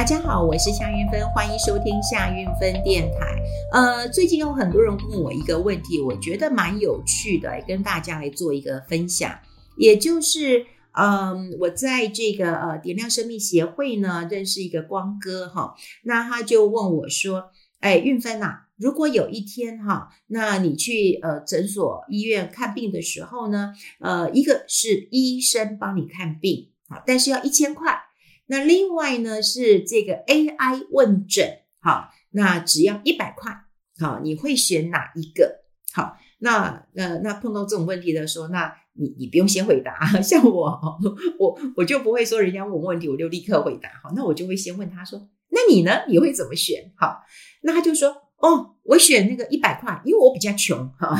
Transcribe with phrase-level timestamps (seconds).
[0.00, 3.36] 大家好，我是夏云芬，欢迎收听夏云芬电台。
[3.70, 9.30] 呃，最近有很多人问我一个问题，我觉得蛮有趣的，跟大家来做一个分享。
[9.76, 28.04] 也就是，嗯、我在这个呃点亮生命协会呢，认识一个光哥哈，那他就问我说：“哎，运芬呐，如果有一天哈，那你去呃诊所医院看病的时候呢，呃，一个是医生帮你看病啊，但是要一千块。”
[28.50, 33.56] 那另外呢是这个 AI 问诊，好，那只要一百块，
[34.00, 35.60] 好，你会选哪一个？
[35.92, 40.98] 好，那那那碰到这种问题的时候，那你你不用先回答， 像我，
[41.38, 46.02] 我我就不会说人家问问题我就立刻回答，好，那我就会先问他说，那你呢？
[46.08, 46.90] 你会怎么选？
[46.96, 47.22] 好，
[47.62, 51.16] 那他就说，哦，我选那个一百块，因为我比较穷，哈，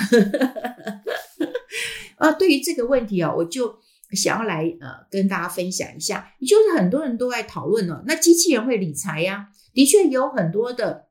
[2.18, 3.78] 啊，对于这个问题啊，我就。
[4.12, 9.48] 想要来呃跟大家分享一下，就是很多人都在讨论了，那机器人会理财呀？
[9.72, 11.06] 的确有很多的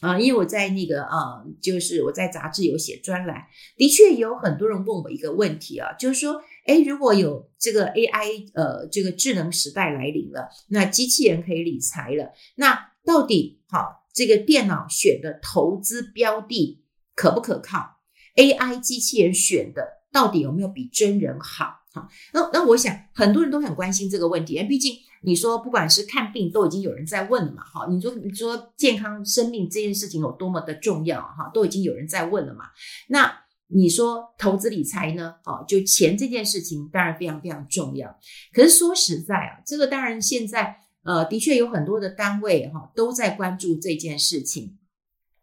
[0.00, 3.44] 啊、因为我在那个呃，就是我在杂志有写专栏，
[3.76, 16.82] 的确有很多人问我一个问题啊，就是说，诶，如果有这个 AI 呃这个智能时代来临了，那机器人可以理财了，那到底好这个电脑选的投资标的
[17.14, 17.98] 可不可靠
[18.36, 21.79] ？AI 机器人选的到底有没有比真人好？
[21.92, 32.66] 好，那那我想很多人都很关心这个问题，因为毕竟你说不管是看病都已经有人在问了嘛，哈，你说你说健康生命这件事情有多么的重要，哈，都已经有人在问了嘛。
[33.08, 33.32] 那
[33.66, 35.34] 你说投资理财呢？
[35.44, 38.16] 哦，就钱这件事情当然非常非常重要。
[38.52, 44.78] 可是说实在啊，这个当然现在呃的确有很多的单位哈都在关注这件事情。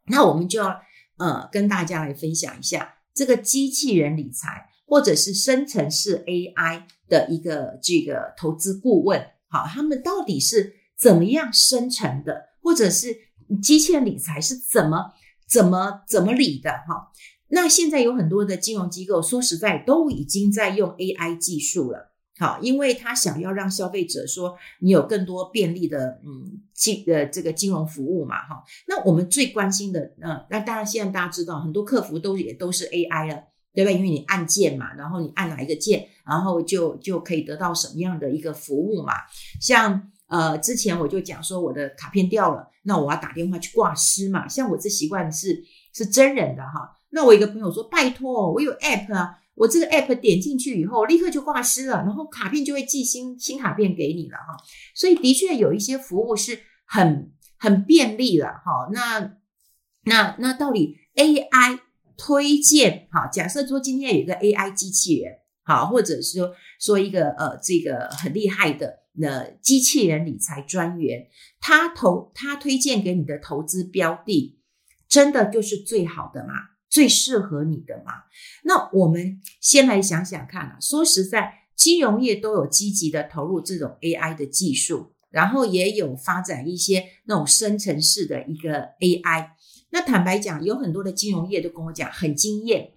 [0.06, 0.80] 那我们就要
[1.18, 4.70] 呃跟大家来分享一下这个机器人理财。
[4.88, 12.48] 或者是生成式 AI 的一个这个投资顾问，好，他们到底是怎么样生成的？
[12.64, 13.16] 或者是
[13.62, 15.12] 机器人理财是怎么
[15.48, 16.72] 怎么怎么理的？
[16.72, 17.12] 哈，
[17.50, 33.44] 那现在有很多的金融机构，说实在都已经在用 AI 技术了，好，因为他想要让消费者说你有更多便利的嗯金呃这个金融服务嘛，哈，那我们最关心的，呃，那当然现在大家知道很多客服都也都是 AI 了。
[33.78, 33.92] 对吧？
[33.92, 39.14] 因为你按键嘛，然后你按哪一个键，然后就就可以得到什么样的一个服务嘛。
[39.62, 44.48] 像呃，之前我就讲说我的卡片掉了，那我要打电话去挂失嘛。
[44.48, 46.90] 像我这习惯是是真人的哈。
[47.12, 54.58] 那我一个朋友说，拜托，我有 app 啊，我这个 app 点进去以后，立刻就挂失了，然后卡片就会寄新新卡片给你了哈。
[54.96, 58.90] 所以的确有一些服务是很很便利了哈。
[58.92, 59.38] 那
[60.06, 61.82] 那那到底 AI？
[62.18, 65.32] 推荐好，假设说今天有一个 AI 机器人，
[65.64, 71.28] 好，或者是说说一个呃这个很厉害的那机器人理财专员，
[71.62, 74.60] 他投他推荐给你的投资标的，
[75.08, 76.54] 真的就是最好的吗？
[76.90, 78.14] 最适合你的吗？
[78.64, 89.50] 那我们先来想想看啊，说实在，金融业都有积极的投入这种 AI 的技术，然后也有发展一些那种生成式的一个 AI。
[89.90, 92.92] 那坦白讲，有很多的金融业都跟我讲很惊艳，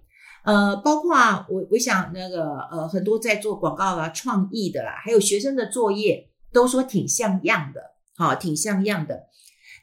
[0.44, 1.14] 呃，包括
[1.48, 7.80] 我，我想那个呃，很多在做广告啊、创意的啦，还有学生的作业都说挺像样的，
[8.16, 9.28] 好，挺像样的。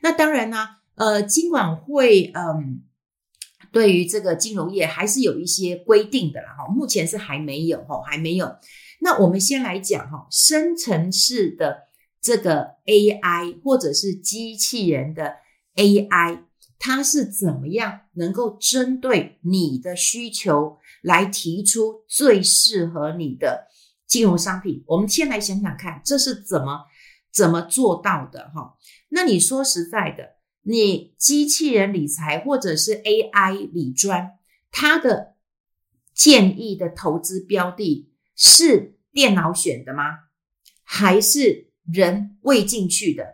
[0.02, 2.82] 那当然呢，呃，金管会嗯，
[3.72, 8.54] 对于这个金融业还是有一些规定的啦，哈，目前是还没有，哈，还没有。
[9.00, 11.84] 那我们先来讲哈，生成式的
[12.22, 15.36] 这个 AI 或者是机器人的
[15.76, 16.42] AI。
[16.80, 23.68] 他是怎么样能够针对你的需求来提出最适合你的
[24.06, 24.84] 金融商品？
[24.88, 26.86] 我们先来想想看，这是怎么
[27.32, 28.76] 怎么做到的哈？
[29.10, 34.38] 那你说实在的，你机器人理财或者是 AI 理专，
[34.72, 35.36] 它的
[36.14, 40.04] 建议的投资标的是电脑选的吗？
[40.84, 43.26] 还是人喂进去的？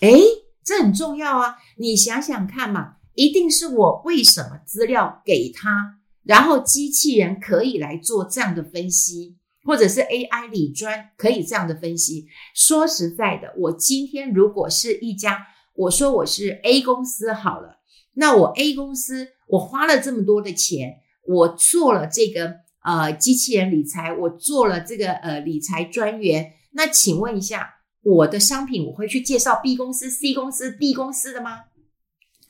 [0.00, 0.20] 诶
[0.62, 1.56] 这很重要啊！
[1.78, 12.26] 你想想看嘛，一定是我为什么资料给他，然后机器人可以来做这样的分析，或者是 AI 理专可以这样的分析。
[12.54, 17.78] 说实在的，我今天如果是一家，我说我是 A 公司好了，
[18.14, 27.76] 那我 A 公司我花了这么多的钱，我做了这个呃机器人理财，我做了这个呃理财专员，那请问一下。
[28.02, 31.64] 我的商品我会去介绍 B 公司、C 公司、D 公司的吗？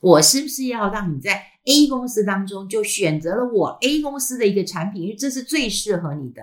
[0.00, 6.42] 我是不是要让你在 A 公司当中就选择了我 A 公司的一个产品，因为这是最适合你的。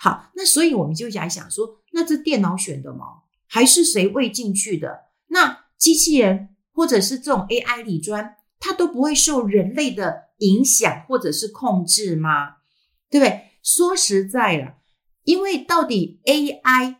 [0.00, 3.04] 好，那所以我们就想一想说，那这电脑选的吗？
[3.46, 5.06] 还是谁喂进去的？
[5.28, 12.56] 那机器人或者是这种 AI 理专，它都不会受人类的影响或者是控制吗？
[13.10, 13.50] 对不对？
[13.62, 14.76] 说实在了，
[15.24, 16.96] 因为到底 AI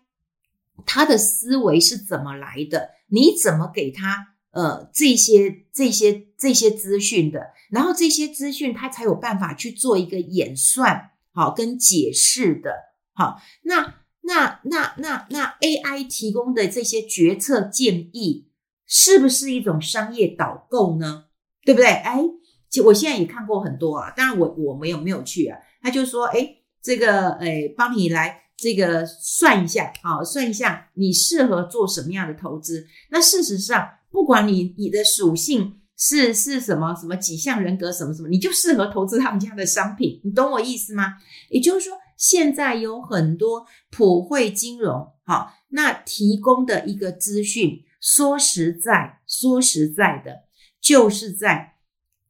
[0.87, 2.91] 他的思维是怎么来的？
[3.09, 7.53] 你怎么给他呃这些这些这些资讯的？
[7.71, 12.71] 然后这些资讯他才有办法去做一个演算，好跟解释的。
[13.13, 18.49] 好，那那那那那 AI 提供的这些决策建议，
[18.87, 21.27] 是不是一种商业导购呢？
[21.65, 21.89] 对不对？
[21.89, 22.21] 哎，
[22.69, 25.59] 其实我现在也看过很多啊，当然我我没有没有去啊。
[25.81, 32.87] 他就说，哎，这个哎，帮你来这个算一下，好，算一下你适合做什么样的投资。
[33.11, 40.19] 那事实上，不管你你的属性是是什么什么几项人格什么什么，你就适合投资他们家的商品。
[40.25, 41.19] 你懂我意思吗？
[41.51, 50.45] 也就是说，现在有很多普惠金融，好，那提供的一个资讯，说实在，说实在的。
[50.81, 51.74] 就是在，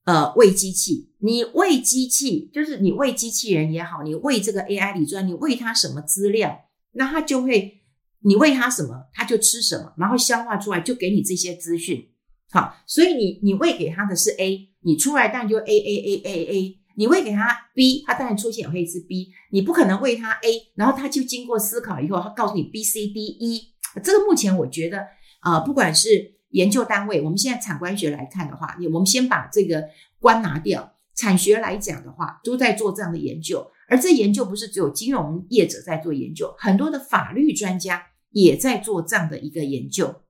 [0.05, 1.11] 呃，喂机器。
[1.19, 7.81] 你喂机器，就是你喂机器人也好，你喂这个 AI 理专，你喂它什么资料，那它就会，
[8.21, 12.11] 你喂它什么，它就吃什么，然后消化出来就给你这些资讯。
[12.51, 16.81] 好，所以你你喂给它的是 A，你出来当然就 A A A A A。
[16.97, 19.33] 你喂给它 B，它当然出现也会是 B。
[19.51, 23.75] 你不可能喂它 A，然后它就经过思考以后，它告诉你 B C D E。
[24.03, 24.99] 这个目前我觉得，
[25.41, 29.85] 啊、呃，不管是研究单位，我们现在产官学来看的话，我们先把这个
[30.21, 30.93] 官拿掉。
[31.17, 40.23] 产学来讲的话，都在做这样的研究，而这研究不是只有金融业者在做研究，很多的法律专家也在做这样的一个研究。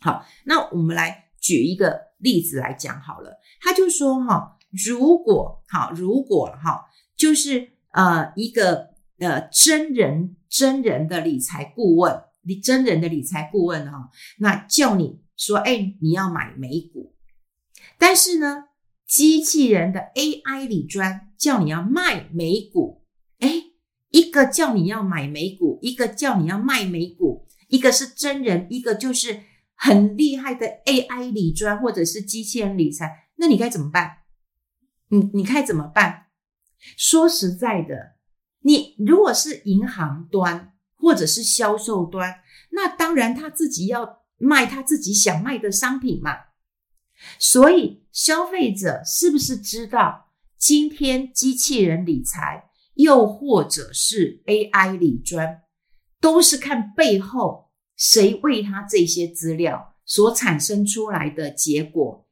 [0.00, 3.38] 好，那我们来举一个例子来讲好了。
[3.60, 4.56] 他就说哈，
[4.86, 6.86] 如果好，如果哈，
[7.16, 15.23] 就是呃一个呃真人真人的理财顾问，你真人的理财顾问哈，那叫你。
[15.36, 17.16] 说，哎，你要买美股，
[17.98, 18.68] 但是呢，
[19.06, 23.04] 机器人的 AI 理专叫你要卖美股，
[23.40, 23.64] 哎，
[24.10, 29.42] 一个叫你要买美股，一个叫你要卖美股，一个是真人，一个就是
[29.74, 34.18] 很厉害的 AI 理专或者是机器人理财，那你该怎么办？
[35.08, 36.26] 你你该怎么办？
[36.96, 38.16] 说实在的，
[38.60, 42.40] 你如果是银行端或者是销售端，
[42.70, 44.23] 那当然他自己要。
[44.44, 46.36] 卖他自己想卖的商品嘛，
[47.38, 55.62] 所以消费者是不是知道今天机器人理财，又或者是 AI 理专，
[56.20, 62.28] 都是看背后谁喂他这些资料所产生出来的结果。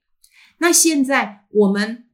[0.59, 2.11] 那现在我们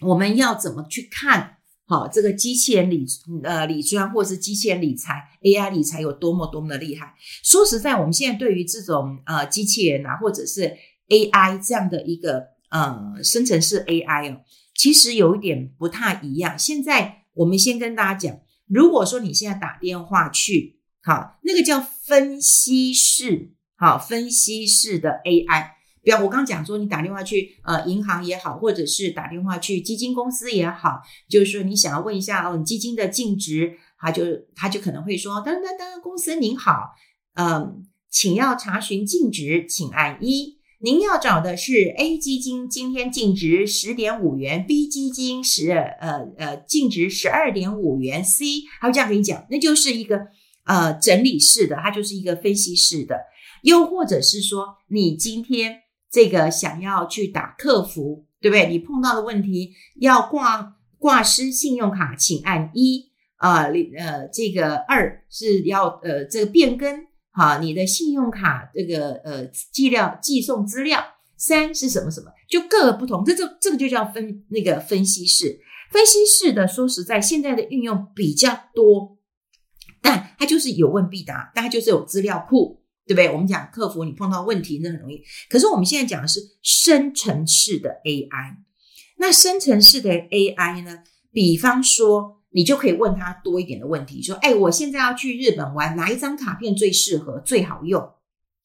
[0.00, 1.57] 我们要怎么去看？
[1.88, 3.06] 好，这个机器人理
[3.44, 7.14] 呃理专，或是机器人理财 AI 理财有多么多么的厉害？
[7.42, 10.76] 说实在，我们现在对于这种呃机器人啊，或者是
[11.08, 14.42] AI 这样的一个呃生成式 AI 哦，
[14.74, 16.58] 其实有一点不太一样。
[16.58, 25.77] 现在我们先跟大家讲，如果说你现在打电话去，好，那个叫分析式，好，分析式的 AI。
[26.08, 34.24] 比方我刚刚讲说，你打电话去呃银行也好，或者是打电话去基金公司也好，就是说你想要问一下哦，你基金的净值，他就
[34.56, 36.94] 他就可能会说，噔噔噔，公司您好，
[37.34, 40.56] 嗯，请要查询净值，请按一。
[40.80, 50.28] 您要找的是 A 基金，今天净值十点五元；B 基金十呃呃净值十二点五元；C，他会这样跟你讲，那就是一个
[50.64, 53.14] 呃整理式的，它就是一个分析式的，
[53.62, 55.82] 又或者是说你今天。
[56.10, 58.68] 这个想要去打客服，对不对？
[58.68, 71.04] 你碰到的问题要挂挂失信用卡，请按一啊，呃，这个二是要呃这个变更哈，你的信用卡这个呃寄料寄送资料，
[71.36, 75.60] 三是什么什么，就各个不同，这这这个就叫分那个分析式，
[75.92, 79.18] 分析式的说实在，现在的运用比较多，
[80.00, 82.77] 但它就是有问必答，但它就是有资料库。
[83.08, 83.30] 对不对？
[83.30, 85.24] 我们讲客服，你碰到问题那很容易。
[85.48, 88.56] 可是我们现在讲的是深层式的 AI。
[89.16, 91.02] 那深层式的 AI 呢？
[91.32, 98.12] 比方说，你就可以问他多一点的问题，说：“哎，我现在要去日本玩，哪一张卡片最适合、最好用？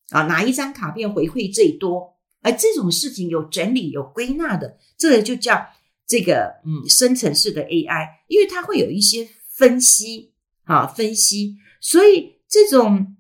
[0.09, 5.65] 啊，哪一张卡片回馈最多？”而这种事情有整理、有归纳的，这个就叫
[6.05, 10.33] 这个嗯深层式的 AI，因为它会有一些分析
[10.65, 13.15] 啊分析，所以这种。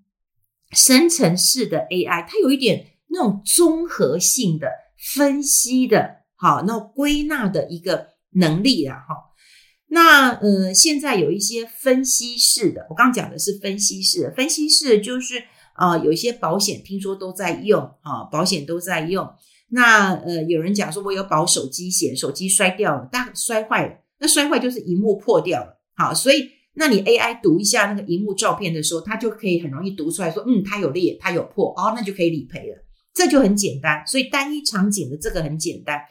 [0.73, 4.67] 生成式的 AI，它有一点那种综合性的
[5.15, 9.15] 分析的，好，那归纳的一个能力啊，哈。
[9.87, 15.37] 那呃，现在有一些分析式的，我刚讲的是分析式的，分析式就是
[15.75, 19.31] 啊、呃，有一些保险听说都在用啊，保险都在用。
[19.69, 25.79] 那呃，有人讲说我有保手机险，手机摔掉了，但摔坏了，那摔坏就是荧幕破掉了。
[25.95, 32.83] 好，所以那你 AI 读一下那个荧幕照片的时候，它就可以很容易读出来说，嗯，它有裂，它有破，哦，那就可以理赔了。
[33.13, 36.01] 这就很简单，所以单一场景的这个很简单。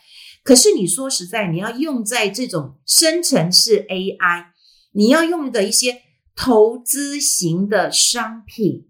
[0.44, 4.46] 可是你说实在，你要用在这种生成式 AI，
[4.92, 6.00] 你要用的一些
[6.36, 8.86] 投资型的商品，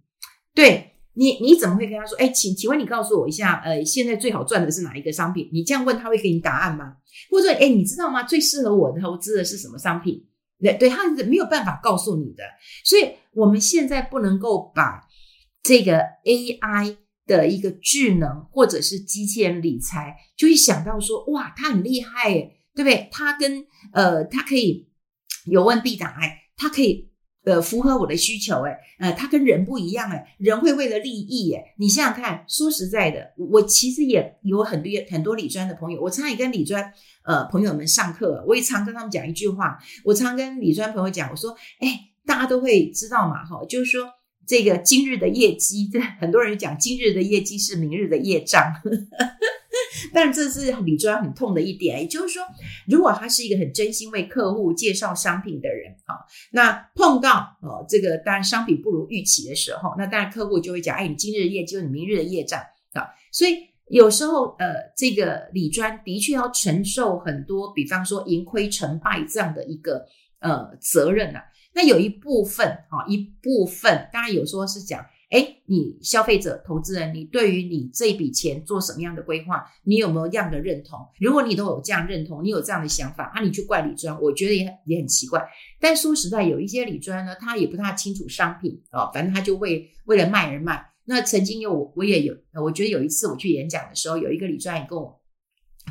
[0.54, 2.18] 对你，你怎么会跟他说？
[2.18, 5.48] 哎，请请问你告诉我一下，呃，现在最好赚的是哪一个商品？
[5.50, 6.96] 你这样问他会给你答案吗？
[7.30, 8.22] 或者，哎，你知道吗？
[8.24, 10.22] 最适合我投资的是什么商品？
[10.62, 12.44] 对，对，他是没有办法告诉你的。
[12.84, 15.02] 所以我们现在不能够把
[15.62, 16.96] 这个 AI。
[17.24, 23.08] 的一个智能或者是机器人理财，就会想到说，哇，他很厉害耶，对不对？
[23.12, 24.90] 他跟呃，他可以
[25.46, 27.11] 有问必答，哎，他可以
[27.44, 36.92] 呃符合我的需求，哎，呃，他跟人不一样，哎，人会为了利益，哎，你想想看，说实在的，我其实也有很多很多理专的朋友，我常常也跟理专
[37.24, 44.08] 呃朋友们上课，我也常跟他们讲一句话，我常跟理专朋友讲，我说，哎，大家都会知道嘛，哈，就是说。
[44.44, 48.60] 这个今日的业绩，这很多人讲今日的业绩是明日的业障，
[50.12, 52.00] 但这是李专很痛的一点。
[52.00, 52.42] 也就是说，
[52.88, 56.16] 如果他是一个很真心为客户介绍商品的人，啊，
[56.52, 62.60] 那碰到哦这个当然商品不如预期的时候，那当然客户就会讲，哎，你今日的业绩你明日的业障
[62.94, 63.06] 啊。
[63.30, 70.06] 所以有时候呃，这个李专的确要承受很多，比方说盈亏成败这样的一个
[70.40, 71.42] 呃责任啊。
[71.74, 80.98] 那有一部分啊，一部分当然有说是讲，诶，你消费者、投资人，你对于你这笔钱做什么样的规划，你有没有这样的认同？
[81.18, 85.42] 如果你都有这样认同，你有这样的想法，那、你去怪李专，我觉得也也很奇怪。
[85.80, 90.84] 但说实在，有一些李专呢，他也不太清楚商品啊，反正他就为为了卖而卖。
[91.06, 95.18] 那曾经有我我也有，我觉得有一次我去演讲的时候，有一个李专也跟我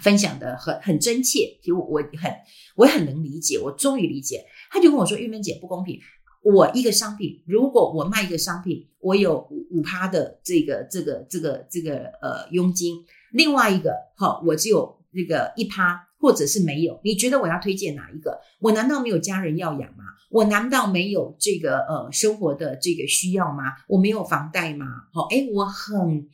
[0.01, 2.31] 分享的很很真切，其实我很
[2.75, 4.45] 我很能理解，我终于理解。
[4.69, 5.99] 他就跟我说：“玉芬姐不公平，
[6.43, 16.99] 我一个商品，如果我卖一个商品，我有五五趴的这个这个这个这个呃佣金，另外一个好，我只有这个一趴，或者是没有。
[17.03, 18.39] 你觉得我要推荐哪一个？
[18.59, 20.03] 我难道没有家人要养吗？
[20.31, 23.63] 我难道没有这个呃生活的这个需要吗？
[23.87, 24.85] 我没有房贷吗？
[25.13, 26.27] 好，哎，我很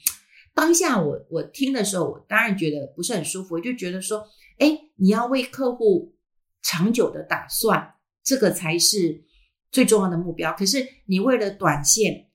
[0.55, 4.25] 当下我我听的时候，我当然觉得不是很舒服，我就觉得说，
[4.59, 6.15] 哎，你要为客户
[6.61, 7.95] 长久的打算。”
[8.27, 9.23] 这个才是
[9.71, 10.53] 最重要的目标。
[10.53, 12.27] 可是你为了短线，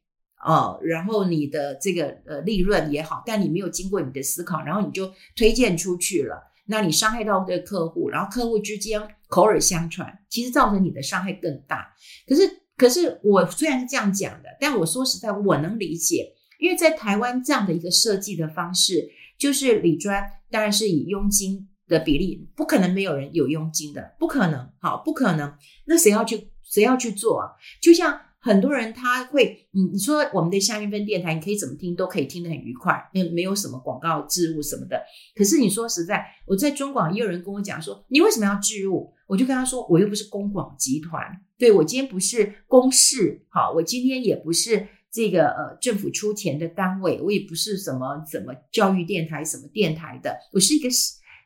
[0.45, 11.93] 呃，然后你的这个呃利润也好，但你没有经过你的思考，然后你就推荐出去了，那你伤害到这个客户，然后客户之间口耳相传，其实造成你的伤害更大。
[12.27, 12.43] 可是，
[12.77, 19.09] 可是我虽然是这样讲的，但我说实在，我能理解，因为在台湾这样的一个设计的方式，
[19.39, 21.69] 就是理专当然是以佣金。
[21.89, 25.53] 的比例不可能没有人有佣金的，不可能，好，不可能。
[25.85, 27.53] 那谁要去谁要去做啊？
[27.83, 35.01] 就像很多人他会，你你说我们的夏韵芬电台，你可以怎么听都可以听得很愉快，没没有什么广告置入什么的。
[35.37, 39.13] 可是你说实在，我在中广也有人跟我讲说，你为什么要置入？
[39.27, 41.23] 我就跟他说，我又不是公广集团，
[41.59, 50.89] 对，我今天不是公视，好，我今天也不是这个呃政府出钱的单位，我也不是什么什么教育电台什么电台的，我是一个。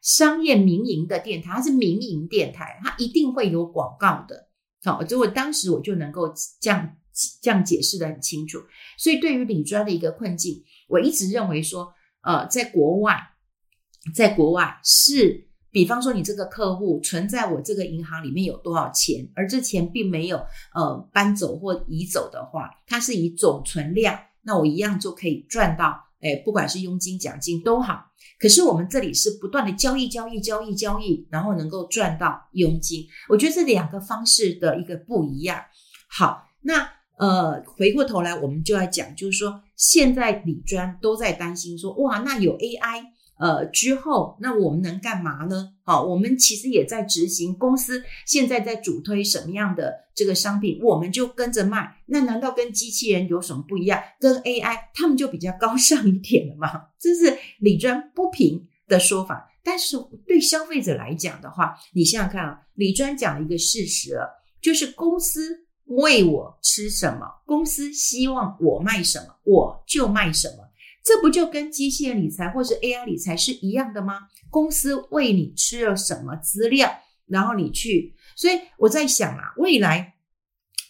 [0.03, 4.46] 商业民营的电台，它是民营电台，它一定会有广告的。
[4.87, 6.97] 好，所以我当时我就能够这样
[7.43, 8.59] 这样解释的很清楚。
[8.97, 13.21] 所以对于理专的一个困境，我一直认为说，呃，在国外，
[14.15, 20.39] 在国外是，比方说你这个客户存在我这个银行里面有多少钱，而这钱并没有
[20.73, 26.06] 呃搬走或移走的话，它是以总存量，那我一样就可以赚到。
[26.21, 28.05] 哎，不管是佣金、奖金都好，
[28.39, 33.07] 可是我们这里是不断的交易、交易、交易、交易，然后能够赚到佣金。
[33.29, 35.63] 我觉得这两个方式的一个不一样。
[36.09, 43.16] 好，那呃，回过头来我们就要讲，就是说现在李专都在担心说，哇，那有 AI。
[43.39, 45.73] 呃，之后那我们能干嘛呢？
[45.83, 51.97] 好，我们其实也在执行，公司现在在主推什么样的这个商品，我们就跟着卖。
[52.07, 54.03] 那难道跟机器人有什么不一样？
[54.19, 56.87] 跟 AI 他们就比较高尚一点了吗？
[56.99, 59.49] 这是李专不平的说法。
[59.63, 64.17] 但是对消费者来讲的话，你想想看啊，李专讲了一个事实，
[64.63, 70.66] 就是公司喂我吃什么，公司希望我卖什么，我就卖什么。
[71.07, 74.23] 这不就跟机器人理财或是 AI 理财是一样的吗？
[74.51, 76.91] 公司喂你吃了什么资料，
[77.27, 78.17] 然后你去。
[78.35, 80.15] 所以我在想啊，未来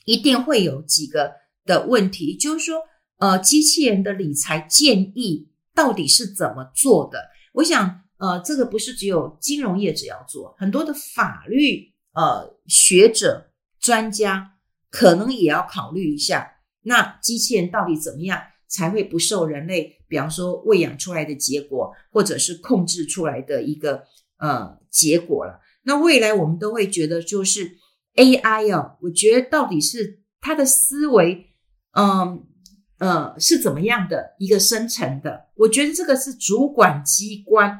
[0.06, 1.34] 一定会有几个
[1.66, 2.80] 的问题，就是说，
[3.18, 7.18] 呃，机器人的理财建议到底是怎么做的？
[7.52, 14.54] 我想，呃，这个不是只有金融业者要做，很多的法律呃学者专家
[14.90, 24.02] 可能也要考虑一下，那机器人到底怎么样才会不受人类，比方说喂养出来的结果，或者是控制出来的一个
[24.38, 25.60] 呃结果了？
[25.84, 27.76] 那未来我们都会觉得，就是
[28.14, 31.46] AI 哦，我觉得到底是它的思维，
[31.92, 32.46] 嗯。
[32.98, 35.48] 呃，是怎么样的一个生成的？
[35.54, 37.78] 我觉得这个是主管机关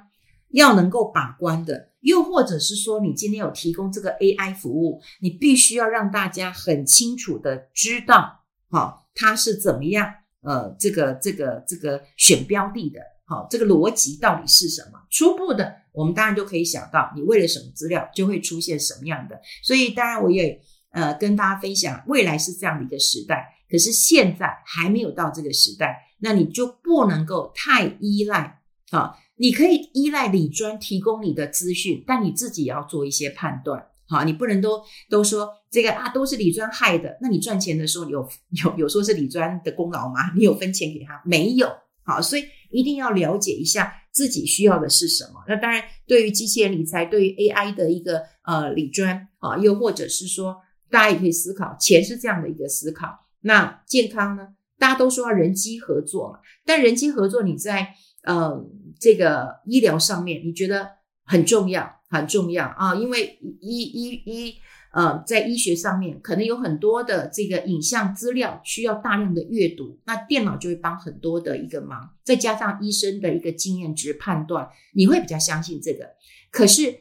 [0.50, 10.06] 要能够把关的，又或者是说，你今天有提供这个 AI 服务，你必须要让大家很清楚的知道，好，它是怎么样，
[10.46, 14.98] 呃，这个这个这个选标的的，好，这个逻辑到底是什么？
[15.10, 19.40] 初步的，我们当然就可以想到，你为了什么资料就会出现什么样的。
[19.64, 20.60] 所以，当然我也
[20.92, 23.52] 呃跟大家分享，未来是这样的一个时代。
[23.68, 28.60] 可是现在还没有到这个时代，那你就不能够太依赖
[28.92, 29.16] 啊！
[29.38, 37.18] 你可以依赖理专提供你的资讯，但你自己也要做一些判断，好，你不能都都说这个啊都是理专害的。
[37.20, 38.28] 那你赚钱的时候有
[38.64, 40.32] 有有说是理专的功劳吗？
[40.36, 41.68] 你有分钱给他没有？
[42.02, 45.42] 好，所以一定要了解一下自己需要的是什么。
[45.48, 50.56] 那当然，对于机器人理财，对于 AI 的一个呃理专啊，又或者是说，
[50.88, 53.26] 大家也可以思考，钱是这样的一个思考。
[53.40, 54.48] 那健康呢？
[54.78, 58.64] 大家都说要人机合作嘛，但人机合作你在呃
[59.00, 60.90] 这个医疗上面，你觉得
[61.26, 64.54] 很重要，很重要啊，因为医医医
[64.92, 76.06] 呃在医学上面可能有很多的这个影像资料需要大量的阅读，那电脑就会帮很多的一个忙，再加上医生的一个经验值判断，你会比较相信这个。
[76.50, 77.00] 可是，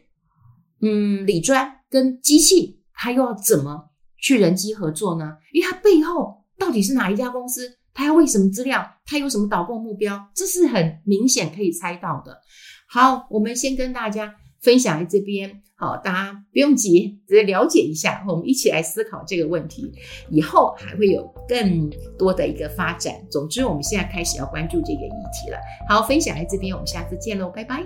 [0.82, 3.92] 嗯，理专跟机器，它又要怎么？
[4.18, 5.38] 去人机合作呢？
[5.54, 7.78] 因为它背后到底是哪一家公司？
[7.94, 8.84] 它要为什么资料？
[9.06, 10.32] 它有什么导购目标？
[10.34, 12.42] 这是很明显可以猜到的。
[12.88, 15.62] 好，我们先跟大家分享在这边。
[15.78, 18.24] 好，大家不用急，只是了解一下。
[18.30, 19.92] 我们一起来思考这个问题，
[20.30, 23.14] 以后还会有更多的一个发展。
[23.30, 25.58] 总之，我们现在开始要关注这个议题了。
[25.90, 27.84] 好，分享在这边，我们下次见喽，拜拜。